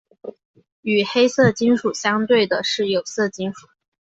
[0.81, 3.67] 与黑色金属相对的是有色金属。